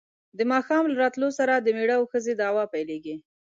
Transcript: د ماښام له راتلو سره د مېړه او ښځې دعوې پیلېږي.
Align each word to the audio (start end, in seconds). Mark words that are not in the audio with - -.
د 0.37 0.39
ماښام 0.51 0.83
له 0.87 0.95
راتلو 1.03 1.29
سره 1.39 1.53
د 1.55 1.67
مېړه 1.77 1.95
او 1.99 2.03
ښځې 2.11 2.33
دعوې 2.41 2.65
پیلېږي. 2.73 3.15